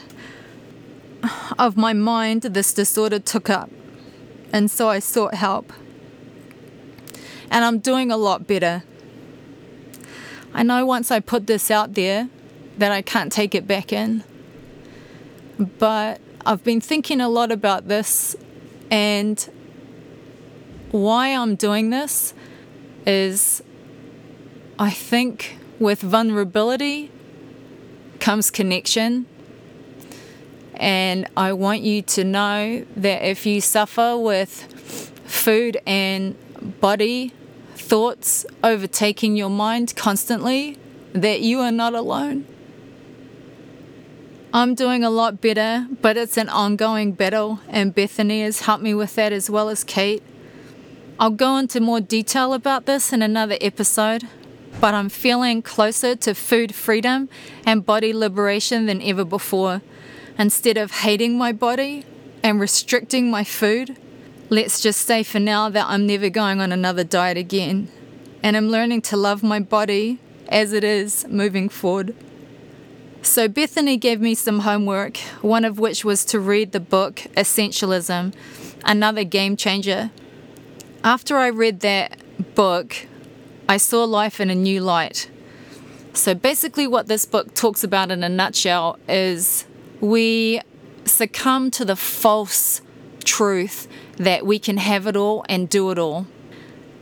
[1.57, 3.69] of my mind this disorder took up,
[4.51, 5.71] and so I sought help.
[7.49, 8.83] And I'm doing a lot better.
[10.53, 12.27] I know once I put this out there
[12.77, 14.25] that I can't take it back in,
[15.57, 18.35] but I've been thinking a lot about this,
[18.91, 19.39] and
[20.91, 22.35] why I'm doing this
[23.07, 23.63] is
[24.77, 27.11] I think with vulnerability
[28.19, 29.25] comes connection.
[30.75, 34.51] And I want you to know that if you suffer with
[35.25, 36.35] food and
[36.79, 37.33] body
[37.75, 40.77] thoughts overtaking your mind constantly,
[41.13, 42.45] that you are not alone.
[44.55, 48.93] I'm doing a lot better, but it's an ongoing battle, and Bethany has helped me
[48.93, 50.23] with that as well as Kate.
[51.19, 54.23] I'll go into more detail about this in another episode,
[54.79, 57.27] but I'm feeling closer to food freedom
[57.65, 59.81] and body liberation than ever before.
[60.39, 62.05] Instead of hating my body
[62.41, 63.97] and restricting my food,
[64.49, 67.89] let's just say for now that I'm never going on another diet again.
[68.41, 72.15] And I'm learning to love my body as it is moving forward.
[73.25, 78.35] So, Bethany gave me some homework, one of which was to read the book Essentialism,
[78.85, 80.11] another game changer.
[81.03, 82.19] After I read that
[82.53, 83.07] book,
[83.67, 85.27] I saw life in a new light.
[86.13, 89.65] So, basically, what this book talks about in a nutshell is
[89.99, 90.61] we
[91.05, 92.81] succumb to the false
[93.23, 96.27] truth that we can have it all and do it all.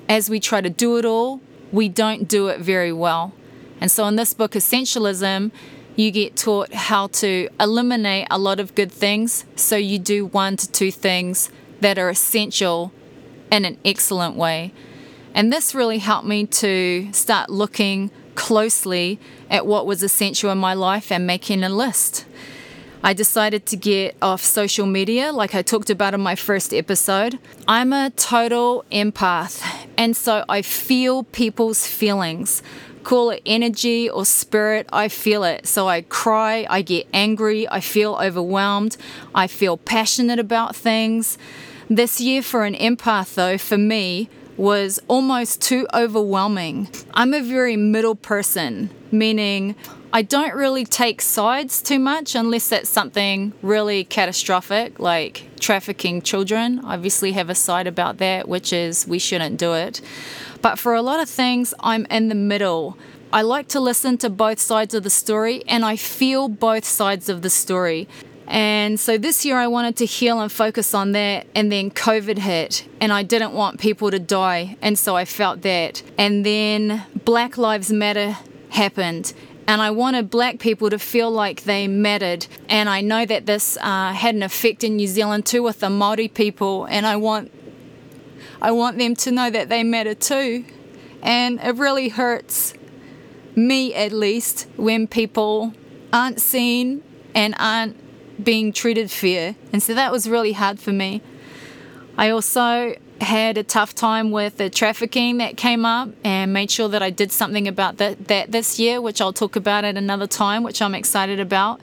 [0.08, 1.42] As we try to do it all,
[1.74, 3.34] we don't do it very well.
[3.82, 5.52] And so, in this book, Essentialism,
[5.96, 10.58] you get taught how to eliminate a lot of good things so you do one
[10.58, 11.50] to two things
[11.82, 12.92] that are essential
[13.52, 14.74] in an excellent way.
[15.36, 20.74] And this really helped me to start looking closely at what was essential in my
[20.74, 22.26] life and making a list.
[23.06, 27.38] I decided to get off social media, like I talked about in my first episode.
[27.68, 29.62] I'm a total empath,
[29.98, 32.64] and so I feel people's feelings
[33.04, 35.68] call it energy or spirit, I feel it.
[35.68, 38.98] So I cry, I get angry, I feel overwhelmed,
[39.36, 41.38] I feel passionate about things.
[41.90, 46.88] This year for an empath, though, for me, was almost too overwhelming.
[47.14, 49.76] I'm a very middle person, meaning
[50.16, 56.82] I don't really take sides too much unless that's something really catastrophic, like trafficking children.
[56.86, 60.02] Obviously, have a side about that, which is we shouldn't do it.
[60.62, 62.96] But for a lot of things, I'm in the middle.
[63.34, 67.28] I like to listen to both sides of the story and I feel both sides
[67.28, 68.08] of the story.
[68.46, 71.48] And so this year I wanted to heal and focus on that.
[71.56, 74.78] And then COVID hit, and I didn't want people to die.
[74.80, 76.04] And so I felt that.
[76.20, 78.38] And then Black Lives Matter
[78.70, 79.34] happened.
[79.68, 82.48] And I wanted black people to feel like they mattered.
[82.68, 85.88] And I know that this uh, had an effect in New Zealand too with the
[85.88, 86.86] Māori people.
[86.86, 87.52] And I want
[88.62, 90.66] I want them to know that they matter too.
[91.22, 92.74] And it really hurts
[93.56, 95.74] me, at least, when people
[96.12, 97.04] aren't seen
[97.34, 99.56] and aren't being treated fair.
[99.72, 101.22] And so that was really hard for me.
[102.18, 106.90] I also had a tough time with the trafficking that came up and made sure
[106.90, 110.28] that I did something about that, that this year, which I'll talk about at another
[110.28, 111.80] time, which I'm excited about.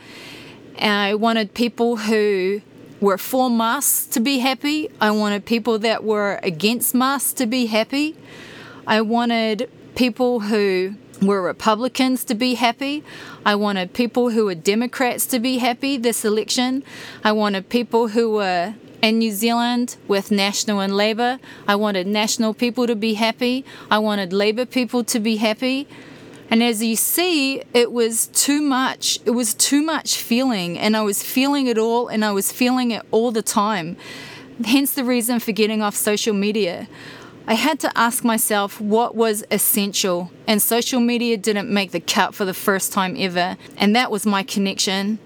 [0.76, 2.62] And I wanted people who
[3.01, 4.91] were for masks to be happy.
[5.01, 8.16] I wanted people that were against masks to be happy.
[8.87, 13.05] I wanted people who were Republicans to be happy.
[13.45, 16.83] I wanted people who were Democrats to be happy this election.
[17.24, 21.39] I wanted people who were in New Zealand with National and Labour.
[21.67, 23.65] I wanted National people to be happy.
[23.91, 25.87] I wanted Labour people to be happy.
[26.51, 29.21] And as you see, it was too much.
[29.25, 32.91] It was too much feeling, and I was feeling it all, and I was feeling
[32.91, 33.97] it all the time.
[34.65, 36.89] Hence the reason for getting off social media.
[37.47, 42.35] I had to ask myself what was essential, and social media didn't make the cut
[42.35, 45.21] for the first time ever, and that was my connection.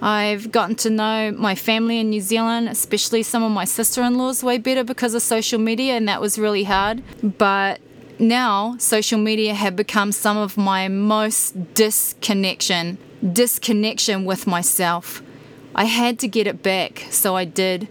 [0.00, 4.16] I've gotten to know my family in New Zealand, especially some of my sister in
[4.16, 7.02] laws, way better because of social media, and that was really hard.
[7.22, 7.80] But
[8.18, 12.98] now social media have become some of my most disconnection
[13.32, 15.22] disconnection with myself.
[15.74, 17.88] I had to get it back so i did.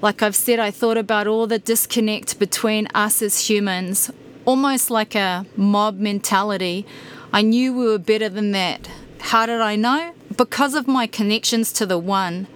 [0.00, 4.10] Like i've said i thought about all the disconnect between us as humans
[4.44, 6.84] almost like a mob mentality.
[7.32, 8.88] I knew we were better than that
[9.22, 12.46] how did i know because of my connections to the one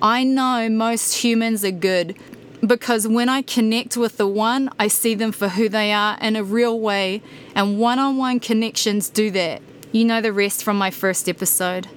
[0.00, 2.16] i know most humans are good
[2.66, 6.36] because when I connect with the one, I see them for who they are in
[6.36, 7.22] a real way,
[7.54, 9.62] and one on one connections do that.
[9.92, 11.88] You know the rest from my first episode.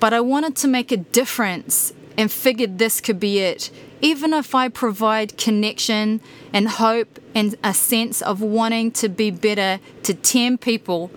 [0.00, 3.70] But I wanted to make a difference and figured this could be it.
[4.00, 6.20] Even if I provide connection
[6.52, 11.10] and hope and a sense of wanting to be better to 10 people,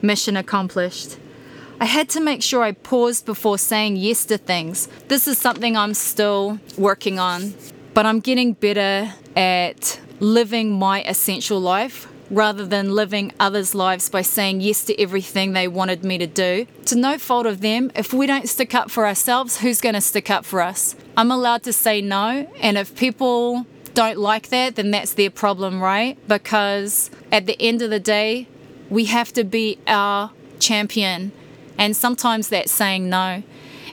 [0.00, 1.18] mission accomplished.
[1.82, 4.88] I had to make sure I paused before saying yes to things.
[5.08, 7.54] This is something I'm still working on
[7.94, 14.22] but I'm getting better at living my essential life rather than living others' lives by
[14.22, 16.66] saying yes to everything they wanted me to do.
[16.86, 20.00] To no fault of them, if we don't stick up for ourselves, who's going to
[20.00, 20.96] stick up for us?
[21.16, 25.82] I'm allowed to say no, and if people don't like that, then that's their problem,
[25.82, 26.16] right?
[26.26, 28.48] Because at the end of the day,
[28.88, 31.32] we have to be our champion,
[31.78, 33.42] and sometimes that's saying no.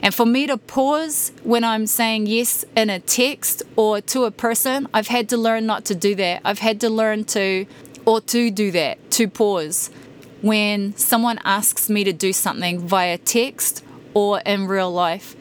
[0.02, 4.30] And for me to pause when I'm saying yes in a text or to a
[4.30, 6.40] person, I've had to learn not to do that.
[6.44, 7.66] I've had to learn to,
[8.06, 9.90] or to do that, to pause
[10.40, 15.36] when someone asks me to do something via text or in real life.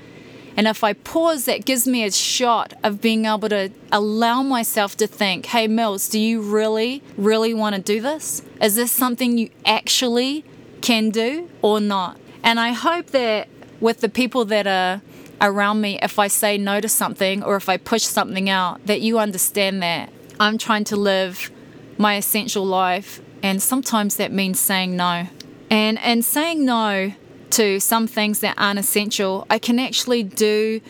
[0.57, 4.97] And if I pause, that gives me a shot of being able to allow myself
[4.97, 8.41] to think, hey, Mills, do you really, really want to do this?
[8.61, 10.43] Is this something you actually
[10.81, 12.19] can do or not?
[12.43, 13.47] And I hope that
[13.79, 15.01] with the people that are
[15.41, 19.01] around me if I say no to something or if I push something out, that
[19.01, 21.51] you understand that I'm trying to live
[21.97, 25.27] my essential life, and sometimes that means saying no.
[25.69, 27.13] And and saying no
[27.51, 30.81] to some things that aren't essential, I can actually do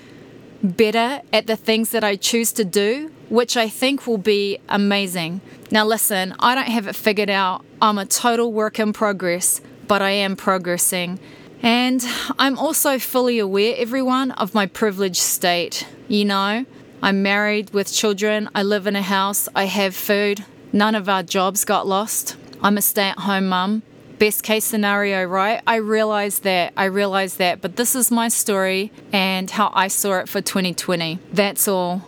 [0.61, 5.41] better at the things that I choose to do, which I think will be amazing.
[5.71, 7.65] Now listen, I don't have it figured out.
[7.81, 11.19] I'm a total work in progress, but I am progressing.
[11.61, 12.05] And
[12.37, 15.85] I'm also fully aware, everyone, of my privileged state.
[16.07, 16.65] You know,
[17.01, 21.23] I'm married with children, I live in a house, I have food, none of our
[21.23, 22.35] jobs got lost.
[22.61, 23.83] I'm a stay at home mum.
[24.17, 25.61] Best case scenario, right?
[25.65, 30.19] I realize that, I realize that, but this is my story and how I saw
[30.19, 31.19] it for 2020.
[31.31, 32.03] That's all.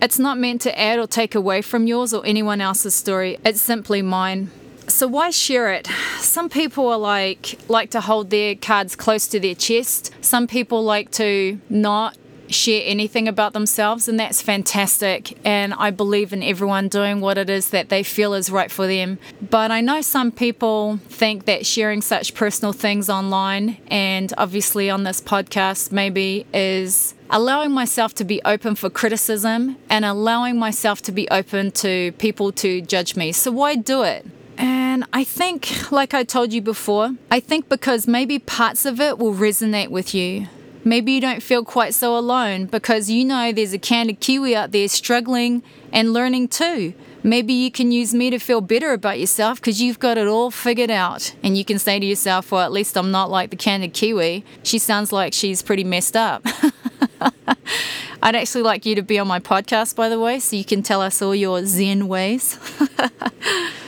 [0.00, 3.60] It's not meant to add or take away from yours or anyone else's story, it's
[3.60, 4.50] simply mine
[4.92, 5.88] so why share it?
[6.18, 10.12] Some people are like like to hold their cards close to their chest.
[10.20, 12.16] Some people like to not
[12.48, 17.48] share anything about themselves and that's fantastic and I believe in everyone doing what it
[17.48, 19.18] is that they feel is right for them.
[19.40, 25.04] But I know some people think that sharing such personal things online and obviously on
[25.04, 31.12] this podcast maybe is allowing myself to be open for criticism and allowing myself to
[31.12, 33.32] be open to people to judge me.
[33.32, 34.26] So why do it?
[34.58, 39.18] And I think, like I told you before, I think because maybe parts of it
[39.18, 40.48] will resonate with you.
[40.84, 44.72] Maybe you don't feel quite so alone because you know there's a candid Kiwi out
[44.72, 46.94] there struggling and learning too.
[47.22, 50.50] Maybe you can use me to feel better about yourself because you've got it all
[50.50, 51.34] figured out.
[51.44, 54.44] And you can say to yourself, well, at least I'm not like the candid Kiwi.
[54.64, 56.44] She sounds like she's pretty messed up.
[58.22, 60.82] I'd actually like you to be on my podcast, by the way, so you can
[60.82, 62.58] tell us all your Zen ways.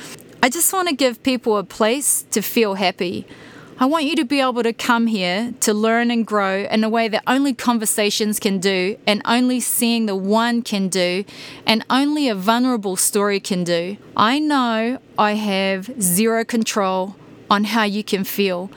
[0.44, 3.26] I just want to give people a place to feel happy.
[3.78, 6.88] I want you to be able to come here to learn and grow in a
[6.90, 11.24] way that only conversations can do, and only seeing the one can do,
[11.64, 13.96] and only a vulnerable story can do.
[14.18, 17.16] I know I have zero control
[17.48, 18.70] on how you can feel,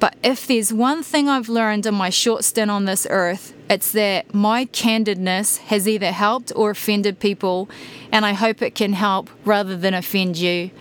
[0.00, 3.92] but if there's one thing I've learned in my short stint on this earth, it's
[3.92, 7.70] that my candidness has either helped or offended people,
[8.10, 10.72] and I hope it can help rather than offend you.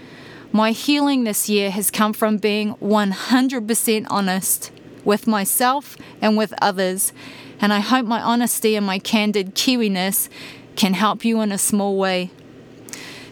[0.54, 4.72] My healing this year has come from being 100% honest
[5.06, 7.14] with myself and with others,
[7.62, 10.28] and I hope my honesty and my candid Kiwiness
[10.76, 12.32] can help you in a small way.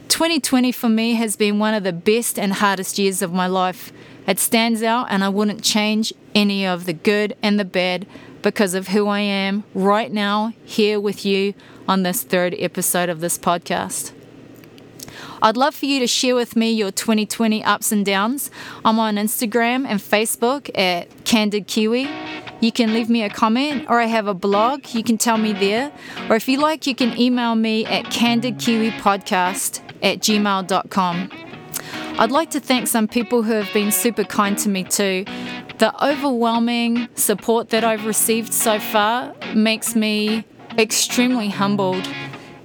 [0.07, 3.91] 2020 for me has been one of the best and hardest years of my life.
[4.25, 8.07] It stands out, and I wouldn't change any of the good and the bad
[8.41, 11.53] because of who I am right now, here with you
[11.85, 14.13] on this third episode of this podcast.
[15.41, 18.51] I'd love for you to share with me your 2020 ups and downs.
[18.83, 22.09] I'm on Instagram and Facebook at Candid Kiwi.
[22.61, 24.93] You can leave me a comment, or I have a blog.
[24.93, 25.91] You can tell me there.
[26.29, 31.29] Or if you like, you can email me at candidkiwipodcast at gmail.com.
[32.19, 35.23] I'd like to thank some people who have been super kind to me too.
[35.77, 40.43] The overwhelming support that I've received so far makes me
[40.77, 42.09] extremely humbled.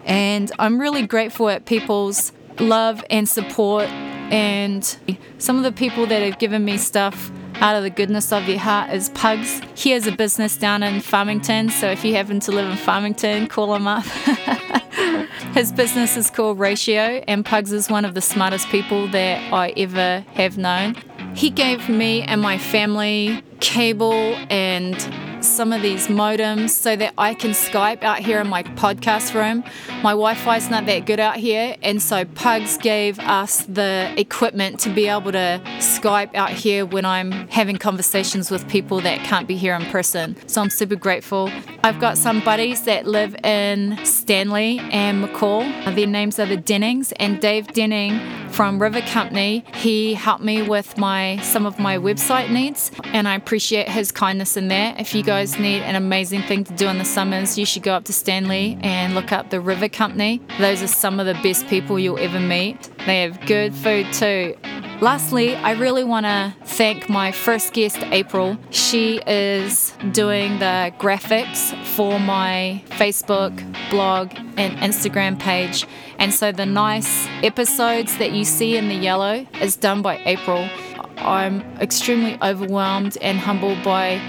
[0.05, 3.89] And I'm really grateful at people's love and support
[4.31, 4.97] and
[5.39, 8.59] some of the people that have given me stuff out of the goodness of their
[8.59, 9.61] heart is Pugs.
[9.77, 13.47] He has a business down in Farmington, so if you happen to live in Farmington,
[13.47, 14.05] call him up.
[15.55, 19.71] His business is called Ratio, and Pugs is one of the smartest people that I
[19.77, 20.97] ever have known.
[21.35, 24.97] He gave me and my family cable and
[25.45, 29.65] some of these modems so that I can Skype out here in my podcast room.
[30.03, 34.13] My Wi Fi is not that good out here, and so Pugs gave us the
[34.17, 39.19] equipment to be able to Skype out here when I'm having conversations with people that
[39.21, 40.37] can't be here in person.
[40.49, 41.51] So I'm super grateful.
[41.83, 45.95] I've got some buddies that live in Stanley and McCall.
[45.95, 48.19] Their names are the Dennings, and Dave Denning
[48.51, 49.65] from River Company.
[49.75, 54.57] He helped me with my some of my website needs, and I appreciate his kindness
[54.57, 55.01] in that.
[55.01, 57.93] If you guys need an amazing thing to do in the summers, you should go
[57.93, 60.41] up to Stanley and look up the River Company.
[60.61, 62.89] Those are some of the best people you'll ever meet.
[63.05, 64.55] They have good food too.
[65.01, 68.57] Lastly, I really want to thank my first guest, April.
[68.71, 73.53] She is doing the graphics for my Facebook,
[73.91, 75.85] blog, and Instagram page.
[76.21, 80.69] And so the nice episodes that you see in the yellow is done by April.
[81.17, 84.21] I'm extremely overwhelmed and humbled by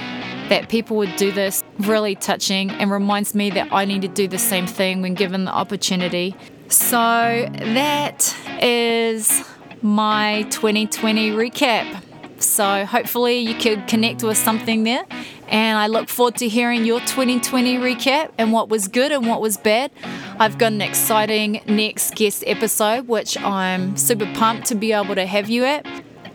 [0.50, 4.28] that people would do this really touching and reminds me that I need to do
[4.28, 6.36] the same thing when given the opportunity.
[6.68, 9.43] So that is
[9.82, 12.04] my 2020 recap.
[12.41, 15.06] So hopefully you could connect with something there.
[15.48, 19.41] And I look forward to hearing your 2020 recap and what was good and what
[19.41, 19.91] was bad.
[20.39, 25.26] I've got an exciting next guest episode, which I'm super pumped to be able to
[25.26, 25.86] have you at.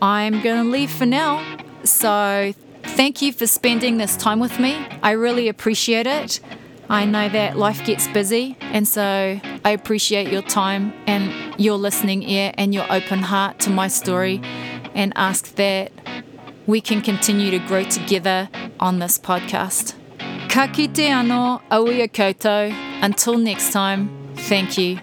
[0.00, 1.58] I'm going to leave for now.
[1.82, 2.54] So
[3.00, 4.76] thank you for spending this time with me.
[5.02, 6.38] I really appreciate it.
[6.90, 12.22] I know that life gets busy, and so I appreciate your time and your listening
[12.22, 14.42] ear and your open heart to my story,
[14.94, 15.92] and ask that
[16.66, 19.94] we can continue to grow together on this podcast.
[20.50, 22.70] Ka kite ano, awia koto.
[23.00, 24.98] Until next time, thank you.